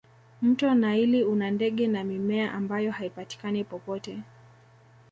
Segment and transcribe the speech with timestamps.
[0.41, 4.19] mto naili una ndege na mimea ambayo haipatikani popote